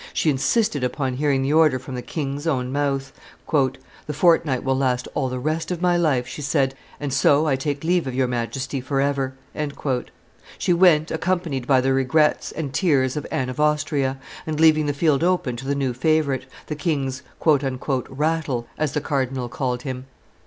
[0.13, 3.13] She insisted upon hearing the order from the king's own mouth.
[3.51, 7.55] "The fortnight will last all the rest of my life," she said: "and so I
[7.55, 9.35] take leave of your Majesty forever."
[10.57, 14.17] She went accompanied by the regrets and tears of Anne of Austria,
[14.47, 19.49] and leaving the field open to the new favorite, the king's "rattle," as the cardinal
[19.49, 20.05] called him.